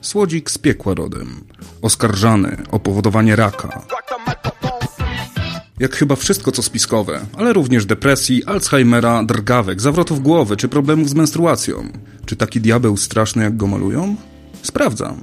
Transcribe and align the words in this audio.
Słodzik 0.00 0.50
z 0.50 0.58
piekła 0.58 0.94
rodem. 0.94 1.44
Oskarżany 1.82 2.56
o 2.70 2.78
powodowanie 2.78 3.36
raka. 3.36 3.82
Jak 5.80 5.96
chyba 5.96 6.16
wszystko 6.16 6.52
co 6.52 6.62
spiskowe, 6.62 7.20
ale 7.36 7.52
również 7.52 7.86
depresji, 7.86 8.44
Alzheimera, 8.44 9.24
drgawek, 9.24 9.80
zawrotów 9.80 10.22
głowy 10.22 10.56
czy 10.56 10.68
problemów 10.68 11.08
z 11.08 11.14
menstruacją. 11.14 11.92
Czy 12.26 12.36
taki 12.36 12.60
diabeł 12.60 12.96
straszny 12.96 13.42
jak 13.42 13.56
go 13.56 13.66
malują? 13.66 14.16
Sprawdzam. 14.62 15.22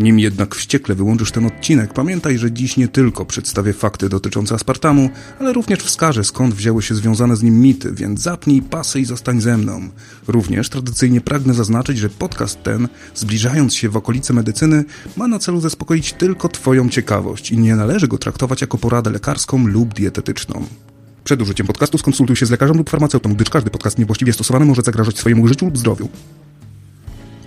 Nim 0.00 0.18
jednak 0.18 0.54
wściekle 0.54 0.94
wyłączysz 0.94 1.32
ten 1.32 1.46
odcinek, 1.46 1.92
pamiętaj, 1.92 2.38
że 2.38 2.52
dziś 2.52 2.76
nie 2.76 2.88
tylko 2.88 3.24
przedstawię 3.24 3.72
fakty 3.72 4.08
dotyczące 4.08 4.54
aspartamu, 4.54 5.10
ale 5.38 5.52
również 5.52 5.78
wskażę 5.78 6.24
skąd 6.24 6.54
wzięły 6.54 6.82
się 6.82 6.94
związane 6.94 7.36
z 7.36 7.42
nim 7.42 7.60
mity, 7.60 7.92
więc 7.92 8.20
zapnij 8.20 8.62
pasy 8.62 9.00
i 9.00 9.04
zostań 9.04 9.40
ze 9.40 9.56
mną. 9.56 9.88
Również 10.28 10.68
tradycyjnie 10.68 11.20
pragnę 11.20 11.54
zaznaczyć, 11.54 11.98
że 11.98 12.08
podcast 12.08 12.62
ten, 12.62 12.88
zbliżając 13.14 13.74
się 13.74 13.88
w 13.88 13.96
okolice 13.96 14.32
medycyny, 14.32 14.84
ma 15.16 15.28
na 15.28 15.38
celu 15.38 15.60
zaspokoić 15.60 16.12
tylko 16.12 16.48
Twoją 16.48 16.88
ciekawość 16.88 17.50
i 17.50 17.58
nie 17.58 17.76
należy 17.76 18.08
go 18.08 18.18
traktować 18.18 18.60
jako 18.60 18.78
poradę 18.78 19.10
lekarską 19.10 19.66
lub 19.66 19.94
dietetyczną. 19.94 20.66
Przed 21.24 21.42
użyciem 21.42 21.66
podcastu 21.66 21.98
skonsultuj 21.98 22.36
się 22.36 22.46
z 22.46 22.50
lekarzem 22.50 22.76
lub 22.76 22.90
farmaceutą, 22.90 23.34
gdyż 23.34 23.50
każdy 23.50 23.70
podcast 23.70 23.98
niewłaściwie 23.98 24.32
stosowany 24.32 24.64
może 24.64 24.82
zagrażać 24.82 25.18
swojemu 25.18 25.48
życiu 25.48 25.64
lub 25.64 25.78
zdrowiu. 25.78 26.08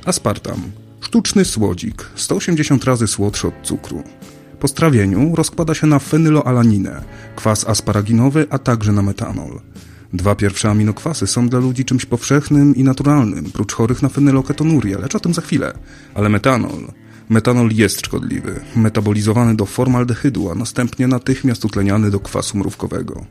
Aspartam 0.06 0.83
Sztuczny 1.14 1.46
słodzik, 1.46 2.06
180 2.16 2.84
razy 2.84 3.08
słodszy 3.08 3.48
od 3.48 3.54
cukru. 3.64 4.04
Po 4.60 4.68
strawieniu 4.68 5.36
rozkłada 5.36 5.74
się 5.74 5.88
na 5.88 6.00
fenyloalaninę, 6.00 7.02
kwas 7.36 7.68
asparaginowy, 7.68 8.48
a 8.50 8.60
także 8.60 8.92
na 8.92 9.02
metanol. 9.02 9.60
Dwa 10.14 10.36
pierwsze 10.36 10.70
aminokwasy 10.70 11.28
są 11.28 11.50
dla 11.50 11.60
ludzi 11.60 11.86
czymś 11.86 12.06
powszechnym 12.06 12.76
i 12.76 12.84
naturalnym, 12.84 13.52
prócz 13.52 13.74
chorych 13.74 14.02
na 14.02 14.10
fenyloketonurię, 14.10 14.98
lecz 14.98 15.16
o 15.16 15.20
tym 15.20 15.34
za 15.34 15.42
chwilę. 15.42 15.74
Ale 16.14 16.30
metanol... 16.30 16.88
Metanol 17.30 17.72
jest 17.72 18.06
szkodliwy, 18.06 18.60
metabolizowany 18.76 19.56
do 19.56 19.66
formaldehydu, 19.66 20.52
a 20.52 20.56
następnie 20.56 21.08
natychmiast 21.08 21.66
utleniany 21.66 22.12
do 22.12 22.20
kwasu 22.20 22.58
mrówkowego. 22.58 23.26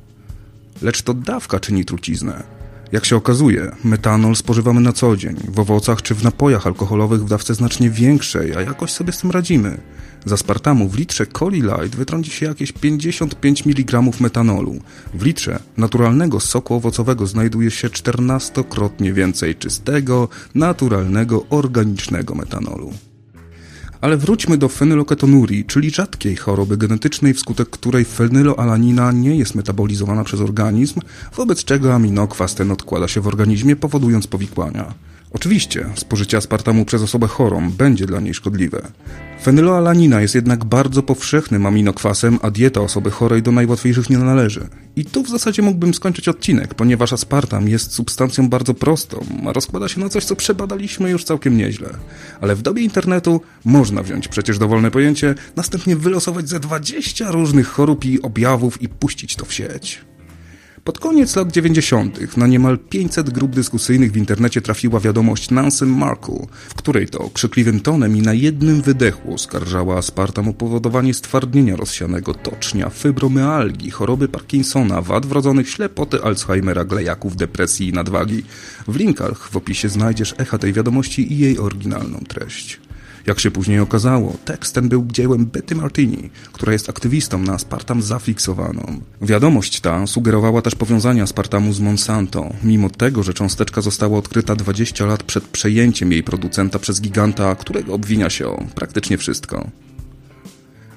Lecz 0.83 1.03
to 1.03 1.15
dawka 1.15 1.61
czyni 1.61 1.85
truciznę. 1.85 2.62
Jak 2.93 3.05
się 3.05 3.17
okazuje, 3.17 3.73
metanol 3.85 4.37
spożywamy 4.37 4.81
na 4.81 4.93
co 4.93 5.17
dzień, 5.17 5.37
w 5.49 5.61
owocach 5.61 6.03
czy 6.03 6.15
w 6.15 6.25
napojach 6.25 6.67
alkoholowych 6.67 7.25
w 7.25 7.29
dawce 7.29 7.55
znacznie 7.55 7.91
większej, 7.91 8.57
a 8.57 8.61
jakoś 8.61 8.91
sobie 8.91 9.13
z 9.13 9.19
tym 9.19 9.31
radzimy. 9.31 9.81
Z 10.25 10.33
aspartamu 10.33 10.89
w 10.89 10.99
litrze 10.99 11.27
Coli 11.27 11.63
Light 11.63 11.97
wytrąci 11.97 12.31
się 12.31 12.47
jakieś 12.47 12.73
55 12.73 13.67
mg 13.67 14.03
metanolu. 14.21 14.75
W 15.15 15.23
litrze 15.23 15.59
naturalnego 15.77 16.41
soku 16.41 16.75
owocowego 16.75 17.27
znajduje 17.27 17.71
się 17.71 17.89
14-krotnie 17.89 19.13
więcej 19.13 19.55
czystego, 19.55 20.29
naturalnego, 20.55 21.45
organicznego 21.51 22.35
metanolu. 22.35 22.93
Ale 24.03 24.17
wróćmy 24.17 24.59
do 24.59 24.69
fenyloketonurii, 24.69 25.65
czyli 25.65 25.91
rzadkiej 25.91 26.37
choroby 26.37 26.77
genetycznej, 26.77 27.35
wskutek 27.35 27.71
której 27.71 28.05
fenyloalanina 28.05 29.13
nie 29.13 29.37
jest 29.37 29.55
metabolizowana 29.55 30.25
przez 30.25 30.41
organizm, 30.41 31.01
wobec 31.37 31.65
czego 31.65 31.95
aminokwas 31.95 32.55
ten 32.55 32.71
odkłada 32.71 33.09
się 33.09 33.21
w 33.21 33.27
organizmie, 33.27 33.77
powodując 33.77 34.27
powikłania. 34.27 34.95
Oczywiście, 35.35 35.87
spożycie 35.95 36.37
aspartamu 36.37 36.85
przez 36.85 37.03
osobę 37.03 37.29
chorą 37.29 37.71
będzie 37.71 38.07
dla 38.07 38.21
niej 38.21 38.35
szkodliwe. 38.35 38.83
Fenyloalanina 39.43 40.21
jest 40.21 40.35
jednak 40.35 40.65
bardzo 40.65 41.03
powszechnym 41.03 41.67
aminokwasem, 41.67 42.39
a 42.43 42.51
dieta 42.51 42.81
osoby 42.81 43.11
chorej 43.11 43.43
do 43.43 43.53
najłatwiejszych 43.53 44.11
nie 44.11 44.19
należy. 44.19 44.69
I 44.97 45.05
tu 45.05 45.23
w 45.23 45.29
zasadzie 45.29 45.63
mógłbym 45.63 45.95
skończyć 45.95 46.29
odcinek, 46.29 46.75
ponieważ 46.75 47.13
aspartam 47.13 47.69
jest 47.69 47.93
substancją 47.93 48.49
bardzo 48.49 48.75
prostą, 48.75 49.25
a 49.47 49.53
rozkłada 49.53 49.89
się 49.89 50.01
na 50.01 50.09
coś, 50.09 50.25
co 50.25 50.37
przebadaliśmy 50.37 51.11
już 51.11 51.25
całkiem 51.25 51.57
nieźle. 51.57 51.91
Ale 52.41 52.55
w 52.55 52.63
dobie 52.63 52.83
internetu 52.83 53.41
można 53.65 54.03
wziąć 54.03 54.29
przecież 54.29 54.59
dowolne 54.59 54.91
pojęcie, 54.91 55.35
następnie 55.57 55.97
wylosować 55.97 56.49
ze 56.49 56.61
20 56.61 57.31
różnych 57.31 57.69
chorób 57.69 58.05
i 58.05 58.23
objawów 58.23 58.83
i 58.83 58.89
puścić 58.89 59.37
to 59.37 59.45
w 59.45 59.53
sieć. 59.53 60.12
Pod 60.85 60.99
koniec 60.99 61.37
lat 61.37 61.53
90. 61.53 62.37
na 62.37 62.47
niemal 62.47 62.79
500 62.79 63.31
grup 63.31 63.55
dyskusyjnych 63.55 64.13
w 64.13 64.17
internecie 64.17 64.61
trafiła 64.61 65.01
wiadomość 65.01 65.51
Nancy 65.51 65.87
Markle, 65.87 66.47
w 66.69 66.75
której 66.75 67.09
to 67.09 67.31
krzykliwym 67.31 67.81
tonem 67.81 68.17
i 68.17 68.23
na 68.23 68.33
jednym 68.33 68.83
wydechu 68.83 69.35
oskarżała 69.35 69.97
aspartam 69.97 70.49
o 70.49 70.53
powodowanie 70.53 71.15
stwardnienia 71.15 71.77
rozsianego 71.77 72.35
tocznia, 72.35 72.91
fibromyalgii, 72.91 73.91
choroby 73.91 74.29
Parkinsona, 74.29 75.03
wad 75.03 75.27
wrodzonych, 75.27 75.71
ślepoty, 75.71 76.23
Alzheimera, 76.23 76.85
glejaków, 76.85 77.37
depresji 77.37 77.89
i 77.89 77.93
nadwagi. 77.93 78.45
W 78.89 78.97
linkach 78.97 79.49
w 79.49 79.57
opisie 79.57 79.89
znajdziesz 79.89 80.35
echa 80.39 80.59
tej 80.59 80.73
wiadomości 80.73 81.33
i 81.33 81.39
jej 81.39 81.59
oryginalną 81.59 82.19
treść. 82.29 82.81
Jak 83.27 83.41
się 83.41 83.51
później 83.51 83.81
okazało, 83.81 84.37
tekst 84.45 84.75
ten 84.75 84.89
był 84.89 85.07
dziełem 85.07 85.47
Betty 85.47 85.75
Martini, 85.75 86.31
która 86.53 86.73
jest 86.73 86.91
aktywistą 86.91 87.39
na 87.39 87.53
aspartam 87.53 88.03
zafiksowaną. 88.03 89.01
Wiadomość 89.23 89.81
ta 89.81 90.07
sugerowała 90.07 90.63
też 90.63 90.75
powiązania 90.75 91.23
aspartamu 91.23 91.73
z 91.73 91.81
Monsanto, 91.81 92.51
mimo 92.65 92.91
tego, 92.91 93.23
że 93.23 93.35
cząsteczka 93.35 93.81
została 93.81 94.19
odkryta 94.19 94.57
20 94.57 95.07
lat 95.07 95.23
przed 95.23 95.45
przejęciem 95.45 96.13
jej 96.13 96.23
producenta 96.23 96.79
przez 96.79 97.01
giganta, 97.01 97.55
którego 97.55 97.95
obwinia 97.95 98.31
się 98.31 98.47
o 98.47 98.65
praktycznie 98.75 99.19
wszystko. 99.19 99.71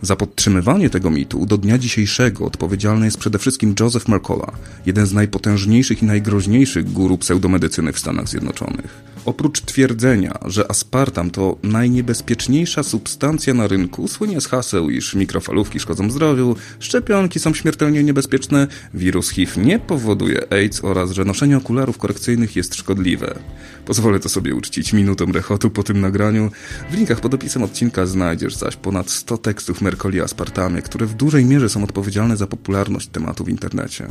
Za 0.05 0.15
podtrzymywanie 0.15 0.89
tego 0.89 1.09
mitu 1.09 1.45
do 1.45 1.57
dnia 1.57 1.77
dzisiejszego 1.77 2.45
odpowiedzialny 2.45 3.05
jest 3.05 3.17
przede 3.17 3.39
wszystkim 3.39 3.75
Joseph 3.79 4.07
Mercola, 4.07 4.51
jeden 4.85 5.05
z 5.05 5.13
najpotężniejszych 5.13 6.03
i 6.03 6.05
najgroźniejszych 6.05 6.91
guru 6.91 7.17
pseudomedycyny 7.17 7.93
w 7.93 7.99
Stanach 7.99 8.27
Zjednoczonych. 8.27 9.15
Oprócz 9.25 9.61
twierdzenia, 9.61 10.39
że 10.45 10.71
aspartam 10.71 11.31
to 11.31 11.57
najniebezpieczniejsza 11.63 12.83
substancja 12.83 13.53
na 13.53 13.67
rynku, 13.67 14.07
słynie 14.07 14.41
z 14.41 14.47
haseł, 14.47 14.89
iż 14.89 15.15
mikrofalówki 15.15 15.79
szkodzą 15.79 16.11
zdrowiu, 16.11 16.55
szczepionki 16.79 17.39
są 17.39 17.53
śmiertelnie 17.53 18.03
niebezpieczne, 18.03 18.67
wirus 18.93 19.29
HIV 19.29 19.61
nie 19.61 19.79
powoduje 19.79 20.53
AIDS 20.53 20.83
oraz 20.83 21.11
że 21.11 21.25
noszenie 21.25 21.57
okularów 21.57 21.97
korekcyjnych 21.97 22.55
jest 22.55 22.75
szkodliwe. 22.75 23.39
Pozwolę 23.85 24.19
to 24.19 24.29
sobie 24.29 24.55
uczcić 24.55 24.93
minutą 24.93 25.31
rechotu 25.31 25.69
po 25.69 25.83
tym 25.83 26.01
nagraniu. 26.01 26.51
W 26.91 26.93
linkach 26.93 27.19
pod 27.19 27.33
opisem 27.33 27.63
odcinka 27.63 28.05
znajdziesz 28.05 28.55
zaś 28.55 28.75
ponad 28.75 29.09
100 29.09 29.37
tekstów 29.37 29.81
Mercoli 29.95 30.21
Aspartamie, 30.21 30.81
które 30.81 31.05
w 31.05 31.13
dużej 31.13 31.45
mierze 31.45 31.69
są 31.69 31.83
odpowiedzialne 31.83 32.37
za 32.37 32.47
popularność 32.47 33.07
tematu 33.07 33.43
w 33.43 33.49
internecie. 33.49 34.07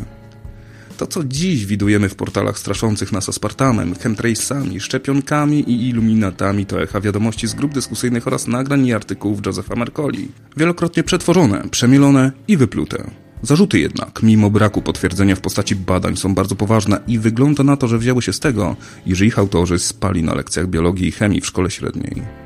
To, 0.97 1.07
co 1.07 1.25
dziś 1.25 1.67
widujemy 1.67 2.09
w 2.09 2.15
portalach 2.15 2.59
straszących 2.59 3.13
nas 3.13 3.29
aspartamem, 3.29 3.95
chemtrace'ami, 3.95 4.81
szczepionkami 4.81 5.71
i 5.71 5.89
iluminatami, 5.89 6.67
to 6.67 6.83
echa 6.83 7.01
wiadomości 7.01 7.49
z 7.49 7.55
grup 7.55 7.75
dyskusyjnych 7.75 8.27
oraz 8.27 8.47
nagrań 8.47 8.87
i 8.87 8.93
artykułów 8.93 9.47
Josepha 9.47 9.77
Mercoli. 9.77 10.29
Wielokrotnie 10.57 11.03
przetworzone, 11.03 11.69
przemielone 11.71 12.33
i 12.49 12.57
wyplute. 12.57 13.11
Zarzuty 13.43 13.79
jednak, 13.79 14.23
mimo 14.23 14.51
braku 14.51 14.83
potwierdzenia 14.83 15.37
w 15.37 15.41
postaci 15.41 15.77
badań, 15.77 16.17
są 16.17 16.35
bardzo 16.35 16.57
poważne 16.57 17.01
i 17.07 17.19
wygląda 17.19 17.63
na 17.63 17.77
to, 17.77 17.89
że 17.89 17.99
wzięły 17.99 18.23
się 18.23 18.33
z 18.33 18.41
tego, 18.41 18.77
iż 19.07 19.21
ich 19.21 19.39
autorzy 19.39 19.79
spali 19.79 20.23
na 20.23 20.35
lekcjach 20.35 20.67
biologii 20.67 21.09
i 21.09 21.13
chemii 21.13 21.41
w 21.41 21.47
szkole 21.47 21.71
średniej. 21.71 22.44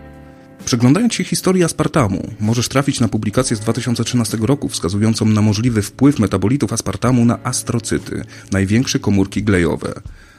Przeglądając 0.68 1.14
się 1.14 1.24
historii 1.24 1.64
aspartamu, 1.64 2.30
możesz 2.40 2.68
trafić 2.68 3.00
na 3.00 3.08
publikację 3.08 3.56
z 3.56 3.60
2013 3.60 4.36
roku 4.40 4.68
wskazującą 4.68 5.24
na 5.24 5.42
możliwy 5.42 5.82
wpływ 5.82 6.18
metabolitów 6.18 6.72
aspartamu 6.72 7.24
na 7.24 7.38
astrocyty, 7.44 8.24
największe 8.52 8.98
komórki 8.98 9.42
glejowe. 9.42 9.92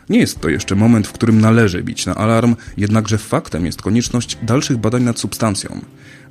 Nie 0.09 0.19
jest 0.19 0.39
to 0.39 0.49
jeszcze 0.49 0.75
moment, 0.75 1.07
w 1.07 1.11
którym 1.11 1.41
należy 1.41 1.83
bić 1.83 2.05
na 2.05 2.15
alarm, 2.15 2.55
jednakże 2.77 3.17
faktem 3.17 3.65
jest 3.65 3.81
konieczność 3.81 4.37
dalszych 4.43 4.77
badań 4.77 5.03
nad 5.03 5.19
substancją. 5.19 5.81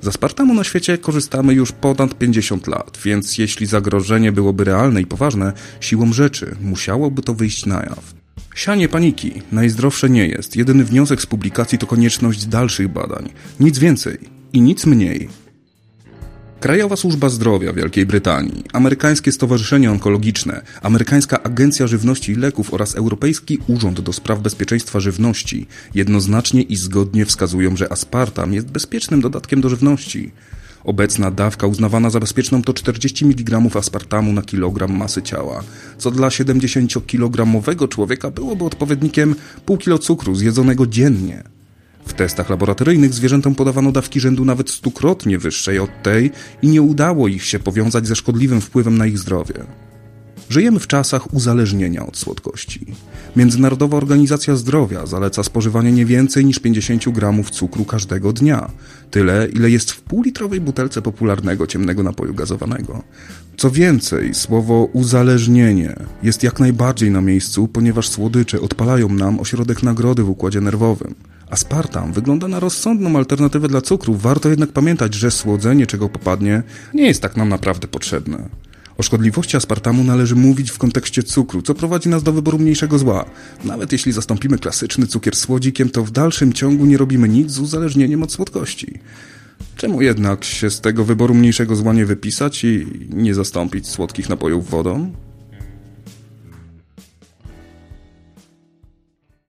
Z 0.01 0.07
aspartamu 0.07 0.53
na 0.53 0.63
świecie 0.63 0.97
korzystamy 0.97 1.53
już 1.53 1.71
ponad 1.71 2.17
50 2.17 2.67
lat, 2.67 2.99
więc 3.05 3.37
jeśli 3.37 3.65
zagrożenie 3.65 4.31
byłoby 4.31 4.63
realne 4.63 5.01
i 5.01 5.05
poważne, 5.05 5.53
siłą 5.79 6.13
rzeczy 6.13 6.55
musiałoby 6.61 7.21
to 7.21 7.33
wyjść 7.33 7.65
na 7.65 7.75
jaw. 7.75 8.18
Sianie 8.55 8.89
paniki 8.89 9.41
najzdrowsze 9.51 10.09
nie 10.09 10.27
jest. 10.27 10.55
Jedyny 10.55 10.83
wniosek 10.83 11.21
z 11.21 11.25
publikacji 11.25 11.77
to 11.77 11.87
konieczność 11.87 12.45
dalszych 12.45 12.87
badań. 12.87 13.29
Nic 13.59 13.79
więcej 13.79 14.17
i 14.53 14.61
nic 14.61 14.85
mniej. 14.85 15.29
Krajowa 16.59 16.95
Służba 16.95 17.29
Zdrowia 17.29 17.73
Wielkiej 17.73 18.05
Brytanii, 18.05 18.63
Amerykańskie 18.73 19.31
Stowarzyszenie 19.31 19.91
Onkologiczne, 19.91 20.61
Amerykańska 20.81 21.43
Agencja 21.43 21.87
Żywności 21.87 22.31
i 22.31 22.35
Leków 22.35 22.73
oraz 22.73 22.95
Europejski 22.95 23.59
Urząd 23.67 24.01
do 24.01 24.13
Spraw 24.13 24.39
Bezpieczeństwa 24.39 24.99
Żywności 24.99 25.67
jednoznacznie 25.95 26.61
i 26.61 26.75
zgodnie 26.75 27.25
wskazują, 27.25 27.77
że 27.77 27.91
aspartam 27.91 28.53
jest 28.53 28.71
bezpiecznym 28.71 29.21
dodatkiem 29.21 29.61
do 29.61 29.69
żywności. 29.69 30.31
Obecna 30.83 31.31
dawka 31.31 31.67
uznawana 31.67 32.09
za 32.09 32.19
bezpieczną 32.19 32.61
to 32.61 32.73
40 32.73 33.25
mg 33.25 33.61
aspartamu 33.75 34.33
na 34.33 34.41
kilogram 34.41 34.97
masy 34.97 35.21
ciała, 35.21 35.63
co 35.97 36.11
dla 36.11 36.27
70-kilogramowego 36.27 37.87
człowieka 37.87 38.31
byłoby 38.31 38.65
odpowiednikiem 38.65 39.35
pół 39.65 39.77
kilo 39.77 39.97
cukru 39.97 40.35
zjedzonego 40.35 40.87
dziennie. 40.87 41.43
W 42.05 42.13
testach 42.13 42.49
laboratoryjnych 42.49 43.13
zwierzętom 43.13 43.55
podawano 43.55 43.91
dawki 43.91 44.19
rzędu 44.19 44.45
nawet 44.45 44.69
stukrotnie 44.69 45.37
wyższej 45.37 45.79
od 45.79 46.03
tej 46.03 46.31
i 46.61 46.67
nie 46.67 46.81
udało 46.81 47.27
ich 47.27 47.45
się 47.45 47.59
powiązać 47.59 48.07
ze 48.07 48.15
szkodliwym 48.15 48.61
wpływem 48.61 48.97
na 48.97 49.05
ich 49.05 49.17
zdrowie. 49.17 49.53
Żyjemy 50.49 50.79
w 50.79 50.87
czasach 50.87 51.33
uzależnienia 51.33 52.05
od 52.05 52.17
słodkości. 52.17 52.85
Międzynarodowa 53.35 53.97
Organizacja 53.97 54.55
Zdrowia 54.55 55.05
zaleca 55.05 55.43
spożywanie 55.43 55.91
nie 55.91 56.05
więcej 56.05 56.45
niż 56.45 56.59
50 56.59 57.09
gramów 57.09 57.49
cukru 57.49 57.85
każdego 57.85 58.33
dnia. 58.33 58.71
Tyle, 59.11 59.47
ile 59.53 59.69
jest 59.69 59.91
w 59.91 60.01
półlitrowej 60.01 60.61
butelce 60.61 61.01
popularnego 61.01 61.67
ciemnego 61.67 62.03
napoju 62.03 62.33
gazowanego. 62.33 63.03
Co 63.57 63.71
więcej, 63.71 64.33
słowo 64.33 64.89
uzależnienie 64.93 65.95
jest 66.23 66.43
jak 66.43 66.59
najbardziej 66.59 67.11
na 67.11 67.21
miejscu, 67.21 67.67
ponieważ 67.67 68.07
słodycze 68.07 68.61
odpalają 68.61 69.09
nam 69.09 69.39
ośrodek 69.39 69.83
nagrody 69.83 70.23
w 70.23 70.29
układzie 70.29 70.61
nerwowym. 70.61 71.15
Aspartam 71.49 72.13
wygląda 72.13 72.47
na 72.47 72.59
rozsądną 72.59 73.17
alternatywę 73.17 73.67
dla 73.67 73.81
cukru, 73.81 74.15
warto 74.15 74.49
jednak 74.49 74.71
pamiętać, 74.71 75.13
że 75.13 75.31
słodzenie 75.31 75.87
czego 75.87 76.09
popadnie 76.09 76.63
nie 76.93 77.07
jest 77.07 77.21
tak 77.21 77.37
nam 77.37 77.49
naprawdę 77.49 77.87
potrzebne. 77.87 78.49
O 78.99 79.03
szkodliwości 79.03 79.57
aspartamu 79.57 80.03
należy 80.03 80.35
mówić 80.35 80.71
w 80.71 80.77
kontekście 80.77 81.23
cukru, 81.23 81.61
co 81.61 81.75
prowadzi 81.75 82.09
nas 82.09 82.23
do 82.23 82.33
wyboru 82.33 82.59
mniejszego 82.59 82.99
zła. 82.99 83.25
Nawet 83.63 83.91
jeśli 83.91 84.11
zastąpimy 84.11 84.57
klasyczny 84.57 85.07
cukier 85.07 85.35
słodzikiem, 85.35 85.89
to 85.89 86.03
w 86.03 86.11
dalszym 86.11 86.53
ciągu 86.53 86.85
nie 86.85 86.97
robimy 86.97 87.29
nic 87.29 87.51
z 87.51 87.59
uzależnieniem 87.59 88.23
od 88.23 88.31
słodkości. 88.31 88.99
Czemu 89.75 90.01
jednak 90.01 90.43
się 90.43 90.69
z 90.69 90.81
tego 90.81 91.05
wyboru 91.05 91.33
mniejszego 91.33 91.75
zła 91.75 91.93
nie 91.93 92.05
wypisać 92.05 92.63
i 92.63 92.87
nie 93.09 93.33
zastąpić 93.33 93.87
słodkich 93.87 94.29
napojów 94.29 94.69
wodą? 94.69 95.11